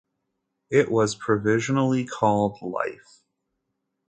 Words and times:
It 0.71 0.89
was 0.89 1.13
provisionally 1.13 2.05
called 2.07 2.59
"Life". 2.63 3.21